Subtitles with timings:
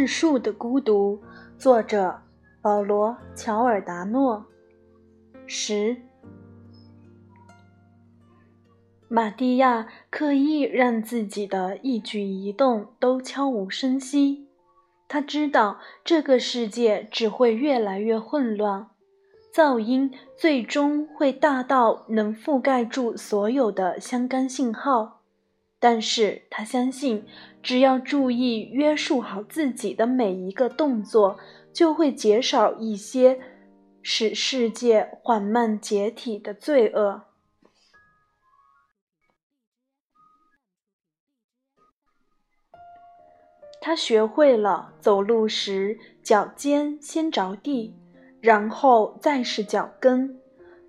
[0.00, 1.20] 质数的孤独，
[1.58, 2.22] 作者
[2.62, 4.46] 保罗·乔尔达诺。
[5.46, 5.94] 十，
[9.08, 14.48] 玛蒂亚刻意让自己的一举一动都悄无声息。
[15.06, 18.88] 他知道这个世界只会越来越混乱，
[19.54, 25.18] 噪音最终会大到能覆盖住所有的相干信号。
[25.82, 27.26] 但是他相信，
[27.62, 31.38] 只要注意约束好自己的每一个动作，
[31.72, 33.40] 就会减少一些
[34.02, 37.22] 使世界缓慢解体的罪恶。
[43.82, 47.94] 他学会了走路时脚尖先着地，
[48.40, 50.38] 然后再是脚跟。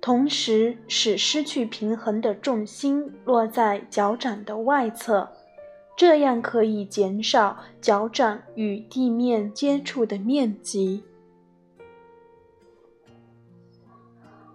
[0.00, 5.30] 同时，使失去平衡的重心落在脚掌的外侧，
[5.98, 11.02] 这样可以减少脚掌与地面接触的面积。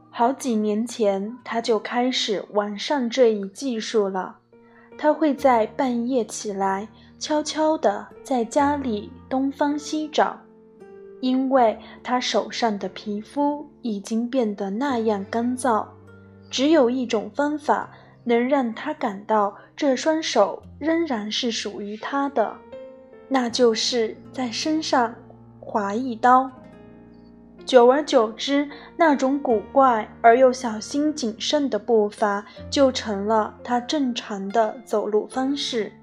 [0.10, 4.38] 好几年前，他就开始完善这一技术了。
[4.98, 6.88] 他会在半夜起来，
[7.20, 10.40] 悄悄地在家里东翻西找。
[11.20, 15.86] 因为他手上的皮肤已经变得那样干燥，
[16.50, 17.92] 只有一种方法
[18.24, 22.56] 能让他感到这双手仍然是属于他的，
[23.28, 25.14] 那就是在身上
[25.60, 26.50] 划一刀。
[27.66, 35.94] 久而久之，那种古怪而又小心谨慎的步伐就成了他正常的走路方式。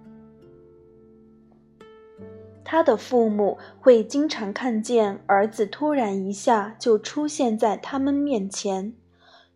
[2.65, 8.95] 他的父母会经常看见儿子突然一下就出现在他们面前，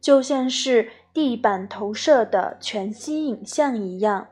[0.00, 4.28] 就像是地板投射的全息影像一样。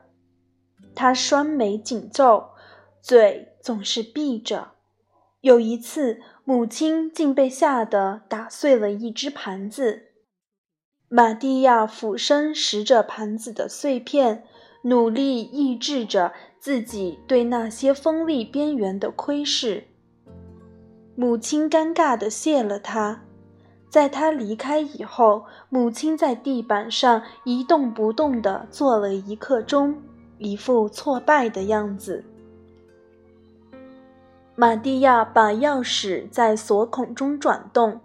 [0.93, 2.49] 他双眉紧皱，
[3.01, 4.73] 嘴总是闭着。
[5.41, 10.09] 有一次，母亲竟被吓得打碎了一只盘子。
[11.07, 14.43] 玛蒂亚俯身拾着盘子的碎片。
[14.85, 19.85] 努力抑制着自己对那些锋利边缘的窥视。
[21.15, 23.23] 母亲尴尬地谢了他，
[23.93, 30.01] 在他离开以后，母亲在地板上一动不动地坐了一刻钟，
[30.39, 32.25] 一副挫败的样子。
[34.55, 38.01] 玛蒂亚把钥匙在锁孔中转动。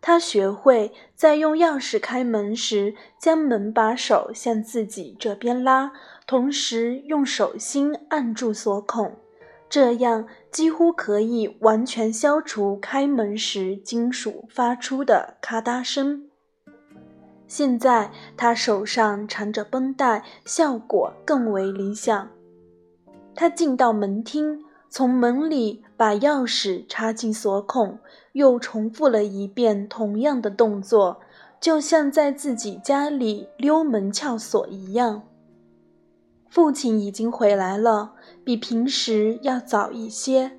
[0.00, 5.92] 他学会在用钥匙开门时，将门把手向自己这边拉，
[6.26, 9.14] 同时用手心按住锁孔，
[9.70, 16.28] 这样几乎可以完全消除开门时金属发出的咔嗒声。
[17.46, 22.28] 现在他手上缠着绷带，效果更为理想。
[23.34, 24.64] 他进到门厅。
[24.92, 28.00] 从门里把钥匙插进锁孔，
[28.32, 31.20] 又重复了一遍同样的动作，
[31.60, 35.22] 就像在自己家里溜门撬锁一样。
[36.50, 38.12] 父亲已经回来了，
[38.44, 40.58] 比平时要早一些。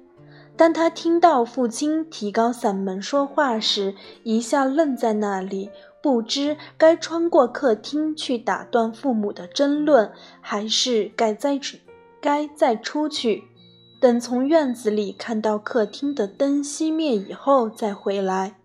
[0.55, 3.93] 当他听到父亲提高嗓门说话时，
[4.23, 5.69] 一下愣在那里，
[6.01, 11.77] 不知该穿过客厅去打断父母的争论，还是该再出，
[12.21, 13.43] 该再出去。
[13.99, 18.60] 等从院子里看到客厅的灯熄灭以后再回来。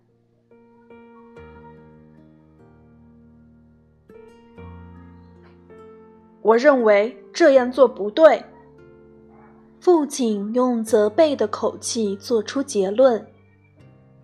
[6.46, 8.44] 我认为这样做不对。
[9.80, 13.26] 父亲用责备的口气做出结论。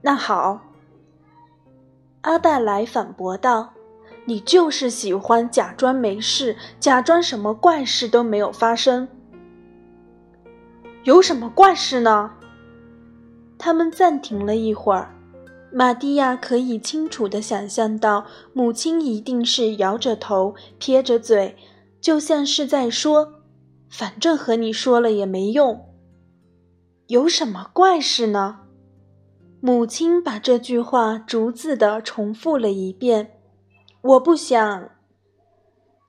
[0.00, 0.60] 那好，
[2.20, 3.72] 阿黛莱反驳道
[4.24, 9.08] ：“你就是喜欢假装没事，假装什么怪事都没有发生。”
[11.02, 12.30] 有什么怪事呢？
[13.58, 15.12] 他们暂停了一会儿。
[15.72, 21.56] 玛蒂亚可以清楚地想象到，母亲一定是摇着头、撇着嘴，
[22.02, 23.44] 就像是在说
[23.88, 25.88] ：“反正和你说了也没用。”
[27.08, 28.58] 有什么怪事呢？
[29.60, 33.40] 母亲把这句话逐字地重复了一遍。
[34.02, 34.90] 我不想。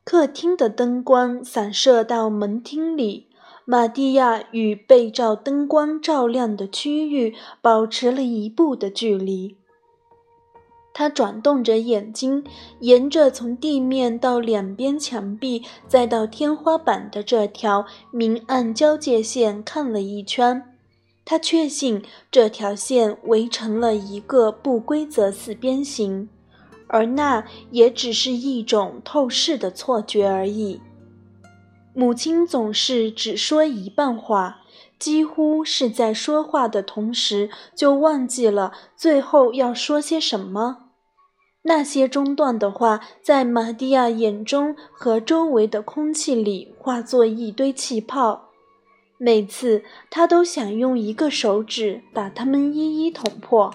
[0.03, 3.29] 客厅的灯光散射到门厅里。
[3.65, 9.57] 玛蒂亚与被照灯光照亮的区域保持了一步的距离。
[10.93, 12.43] 他转动着眼睛，
[12.79, 20.63] 沿着从地面到两边墙壁再到天花板的这条明暗交界线看了一圈。
[21.25, 26.29] 他确信这条线围成了一个不规则四边形，
[26.87, 30.79] 而那也只是一种透视的错觉而已。
[31.95, 34.61] 母亲总是只说一半话，
[34.99, 40.82] 几乎是在说话的同时就忘记了最后要说些什么。
[41.65, 48.49] 那些中断的话，在玛蒂亚眼中和周围的空气里化作一堆气泡。
[49.17, 53.73] 每次，他都想用一个手指把它们一一捅破。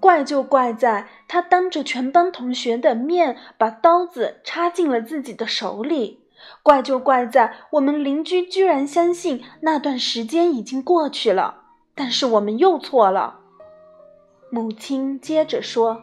[0.00, 6.20] 怪就怪在他当着全班同学的面把刀子插进了自己的手里。
[6.62, 11.61] 怪就怪在我们邻居居然相信那段时间已经过去了，
[11.94, 13.40] 但是我们又错了。
[14.50, 16.02] 母亲接着说：“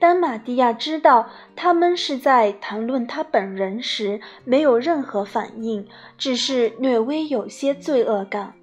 [0.00, 5.86] 当玛蒂亚知道他们是在谈论他本人时，没有任何反应，
[6.16, 8.54] 只是略微有些罪恶感。”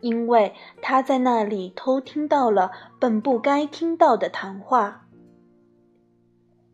[0.00, 5.06] 因为他在那里偷听到了本不该听到的谈话，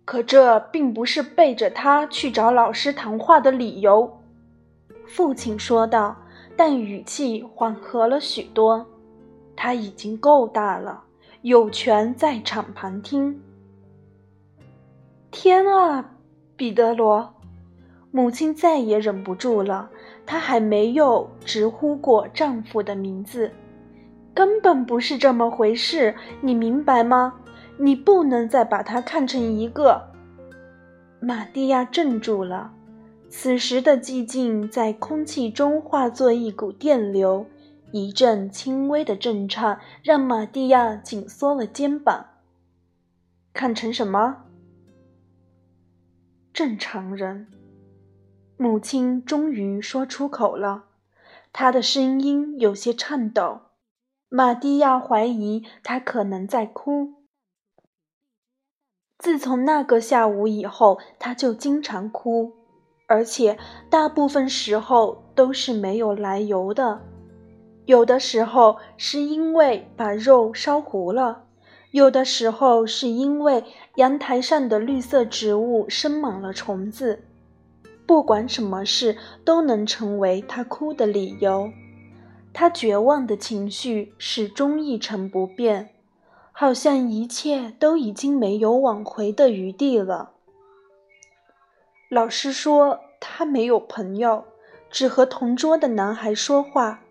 [0.04, 4.20] 可这并不是背着他去找老师谈话的理由。
[5.06, 6.16] 父亲说道，
[6.62, 8.86] 但语气缓和了许多。
[9.56, 11.04] 他已经够大了，
[11.40, 13.40] 有权在场旁听。
[15.30, 16.16] 天啊，
[16.56, 17.34] 彼得罗！
[18.10, 19.88] 母亲再也忍不住了。
[20.26, 23.50] 她还没有直呼过丈夫的名字，
[24.34, 27.40] 根本不是这么回事，你明白吗？
[27.78, 29.98] 你不能再把他看成一个……
[31.20, 32.70] 玛蒂亚镇住了，
[33.30, 37.46] 此时的寂静在空气中化作一股电流，
[37.92, 42.26] 一阵轻微的震颤让玛蒂亚紧缩了肩膀。
[43.52, 44.44] 看成什么？
[46.52, 47.46] 正常人。
[48.56, 50.86] 母亲终于说出口了，
[51.52, 53.60] 她的声音有些颤抖。
[54.28, 57.14] 玛蒂亚怀疑她可能在哭。
[59.18, 62.59] 自从那个下午以后，她就经常哭，
[63.10, 63.58] 而且
[63.90, 67.00] 大部分时候都是没有来由的。
[67.84, 71.42] 有的时候是因为把肉烧糊了，
[71.90, 73.64] 有的时候是因为
[73.96, 77.24] 阳台上的绿色植物生满了虫子。
[78.06, 81.68] 不管什么事都能成为他哭的理由，
[82.52, 85.90] 他绝望的情绪始终一成不变，
[86.52, 90.30] 好像一切都已经没有挽回的余地了。
[92.10, 94.44] 老师说他没有朋友，
[94.90, 97.02] 只和同桌的男孩说话，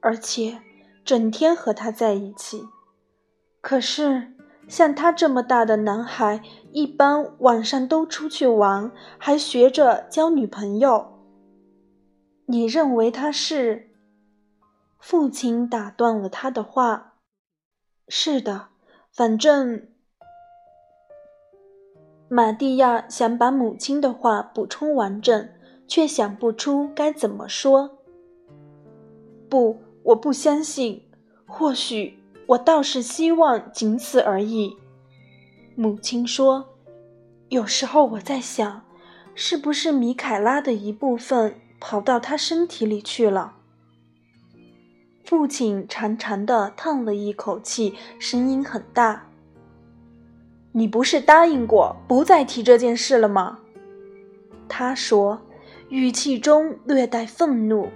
[0.00, 0.60] 而且
[1.04, 2.68] 整天和他在一起。
[3.62, 4.34] 可是。
[4.68, 11.18] 像他这么大的男孩，一般晚上都出去玩，还学着交女朋友。
[12.46, 13.90] 你认为他是？
[15.00, 17.14] 父亲打断了他的话。
[18.06, 18.68] 是的，
[19.12, 19.88] 反正……
[22.32, 25.48] 玛蒂亚想把母亲的话补充完整，
[25.88, 27.98] 却想不出该怎么说。
[29.48, 31.02] 不，我不相信。
[31.44, 32.16] 或许。
[32.50, 34.76] 我倒是希望仅此而已，
[35.76, 36.70] 母亲说。
[37.48, 38.82] 有时候我在想，
[39.36, 43.54] 是不是米凯拉的一部分跑到他身体里去了？
[45.24, 49.29] 父亲长长的叹了一口气，声音很大。
[50.72, 53.58] 你不是答应过不再提这件事了吗？
[54.68, 55.40] 他说，
[55.88, 57.88] 语气中略带愤怒。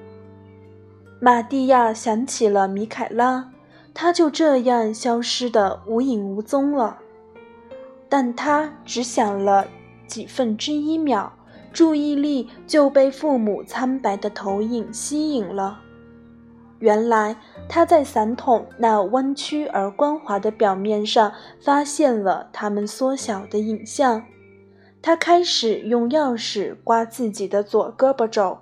[1.21, 3.50] 玛蒂亚想起了米凯拉。
[3.97, 6.99] 他就这样消失的无影无踪了，
[8.09, 9.69] 但他只想了
[10.09, 11.33] 几分之一秒，
[11.73, 15.81] 注意力就被父母苍白的投影吸引了。
[16.84, 17.34] 原来
[17.66, 24.26] 他在伞筒那弯曲而光滑的表面上发现了他们缩小的影像。
[25.00, 28.58] 他开始用钥匙刮自己的左胳膊肘，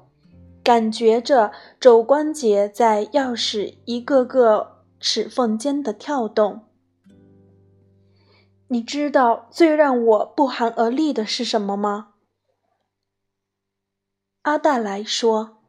[0.62, 1.50] 感觉着
[1.80, 4.70] 肘关节在钥匙一个个。
[5.04, 6.60] 齿缝间的跳动。
[8.68, 12.10] 你知道最让我不寒而栗的是什么吗？
[14.42, 15.61] 阿黛来说，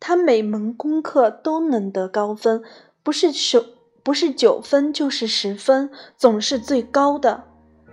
[0.00, 2.62] 他每门功课都能得高分，
[3.02, 3.64] 不是九，
[4.02, 7.44] 不是九分就是十分，总是最高的。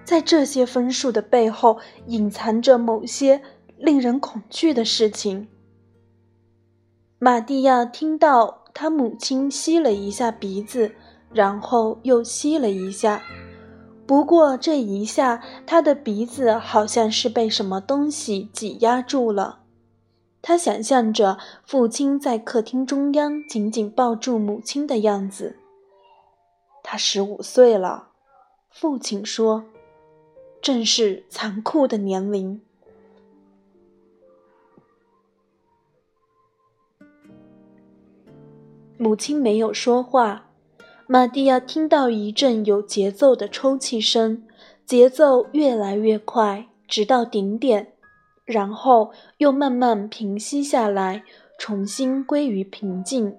[0.04, 3.42] 在这些分数的背后，隐藏着某些
[3.78, 5.48] 令人恐惧的事情。
[7.20, 8.62] 玛蒂亚听到。
[8.78, 10.92] 他母亲吸了一下鼻子，
[11.32, 13.24] 然后又吸了一下。
[14.06, 19.60] 不过这一下，他的鼻子好像是被什么东西挤压住了。
[20.48, 25.58] 他想象着父亲在客厅中央紧紧抱住母亲的样子。
[26.84, 28.10] 他十五岁了
[28.70, 29.66] 父亲说
[30.62, 32.62] 正是残酷的年龄。
[39.00, 40.52] 母亲没有说话
[41.08, 44.46] 玛蒂亚听到一阵有节奏的抽泣声
[44.86, 47.95] 节奏越来越快直到顶点
[48.46, 51.24] 然后又慢慢平息下来，
[51.58, 53.36] 重新归于平静。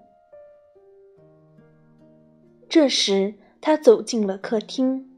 [2.68, 5.08] 这时，他走进了客厅。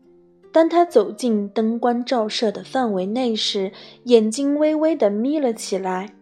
[0.52, 3.72] 当他走进灯光照射的范围内时，
[4.04, 6.14] 眼睛微微地眯了起来。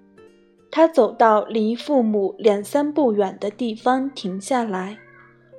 [0.70, 4.99] 他走到离父母两三步远的地方停下来。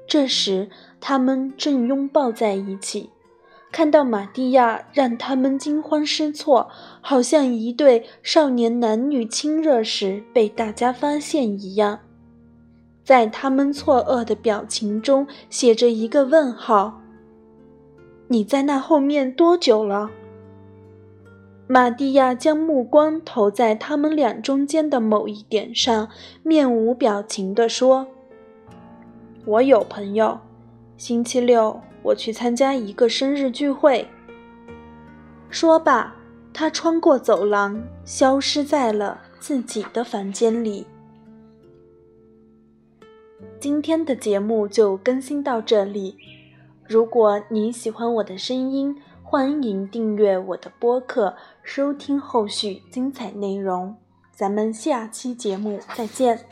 [0.06, 3.10] 这时，他们正拥抱在一起。
[3.78, 6.68] 看到玛蒂亚，让他们惊慌失措，
[7.00, 12.00] 好像一对少年男女亲热时被大家发现一样。
[13.04, 17.00] 在他们错愕的表情中，写着一个问号。
[18.30, 20.10] 你在那后面多久了？
[21.68, 26.10] 玛蒂亚将目光投在他们俩中间的某一点上，
[26.42, 28.08] 面无表情地说。
[29.46, 30.40] 我有朋友，
[30.98, 34.08] 星期六我去参加一个生日聚会。
[35.50, 36.16] 说罢，
[36.54, 40.88] 他穿过走廊，消失在了自己的房间里。
[43.60, 46.16] 今天的节目就更新到这里。
[46.88, 53.98] 如果你喜欢我的声音，欢迎订阅我的播客，收听后续精彩内容。
[54.32, 56.46] 咱们下期节目再见。